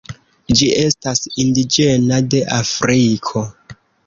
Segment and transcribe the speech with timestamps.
[0.61, 3.45] Ĝi estas indiĝena de Afriko.